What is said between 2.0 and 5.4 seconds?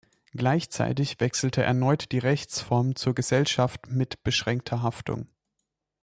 die Rechtsform zur Gesellschaft mit beschränkter Haftung.